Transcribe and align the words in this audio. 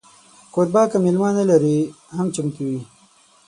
کوربه 0.53 0.83
که 0.91 0.97
میلمه 1.05 1.29
نه 1.37 1.43
لري، 1.49 1.77
هم 2.17 2.27
چمتو 2.35 2.61
وي. 2.67 2.79